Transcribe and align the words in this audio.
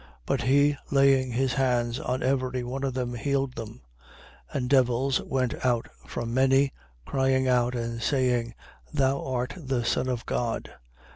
But 0.25 0.41
he, 0.41 0.75
laying 0.89 1.29
his 1.31 1.53
hands 1.53 1.99
on 1.99 2.23
every 2.23 2.63
one 2.63 2.83
of 2.83 2.95
them, 2.95 3.13
healed 3.13 3.53
them. 3.55 3.83
4:41. 4.51 4.55
And 4.55 4.67
devils 4.67 5.21
went 5.21 5.63
out 5.63 5.89
from 6.07 6.33
many, 6.33 6.73
crying 7.05 7.47
out 7.47 7.75
and 7.75 8.01
saying: 8.01 8.55
Thou 8.91 9.23
art 9.23 9.53
the 9.55 9.85
son 9.85 10.07
of 10.07 10.25
God. 10.25 10.71